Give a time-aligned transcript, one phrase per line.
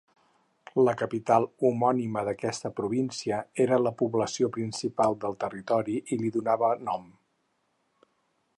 [0.87, 7.05] La capital homònima d'aquesta província, era la població principal del territori i li donava nom.